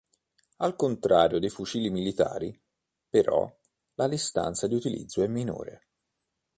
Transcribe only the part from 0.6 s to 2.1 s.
contrario dei fucili